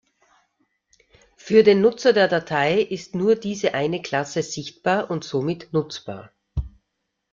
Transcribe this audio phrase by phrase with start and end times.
[1.37, 6.31] Für den Nutzer der Datei ist nur diese eine Klasse sichtbar und somit nutzbar.